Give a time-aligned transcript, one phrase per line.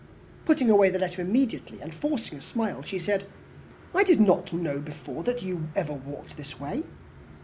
[0.45, 3.25] Putting away the letter immediately, and forcing a smile, she said,
[3.93, 6.85] "I did not know before that you ever walked this way."